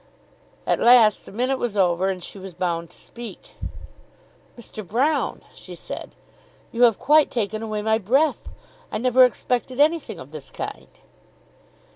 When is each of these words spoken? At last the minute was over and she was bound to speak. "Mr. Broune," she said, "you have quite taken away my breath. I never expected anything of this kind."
At 0.65 0.79
last 0.79 1.27
the 1.27 1.31
minute 1.31 1.59
was 1.59 1.77
over 1.77 2.09
and 2.09 2.23
she 2.23 2.39
was 2.39 2.55
bound 2.55 2.89
to 2.89 2.97
speak. 2.97 3.51
"Mr. 4.57 4.83
Broune," 4.83 5.41
she 5.53 5.75
said, 5.75 6.15
"you 6.71 6.81
have 6.85 6.97
quite 6.97 7.29
taken 7.29 7.61
away 7.61 7.83
my 7.83 7.99
breath. 7.99 8.49
I 8.91 8.97
never 8.97 9.23
expected 9.25 9.79
anything 9.79 10.17
of 10.19 10.31
this 10.31 10.49
kind." 10.49 10.87